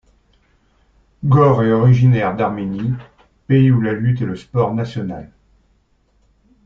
Gor 1.23 1.61
est 1.61 1.71
originaire 1.71 2.35
d’Arménie, 2.35 2.95
pays 3.45 3.69
où 3.69 3.81
la 3.81 3.93
lutte 3.93 4.23
est 4.23 4.25
le 4.25 4.35
sport 4.35 4.73
national. 4.73 5.31